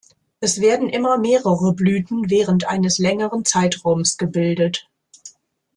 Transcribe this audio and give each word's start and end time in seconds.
Es 0.39 0.59
werden 0.61 0.89
immer 0.89 1.19
mehrere 1.19 1.73
Blüten 1.75 2.27
während 2.31 2.65
eines 2.67 2.97
längeren 2.97 3.45
Zeitraums 3.45 4.17
gebildet. 4.17 4.89